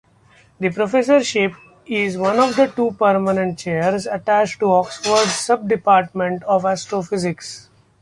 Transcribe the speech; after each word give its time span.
The 0.59 0.71
professorship 0.71 1.53
is 1.85 2.17
one 2.17 2.39
of 2.39 2.55
two 2.75 2.95
permanent 2.97 3.59
chairs 3.59 4.07
attached 4.07 4.59
to 4.61 4.71
Oxford's 4.71 5.35
Sub-Department 5.35 6.41
of 6.45 6.65
Astrophysics. 6.65 7.69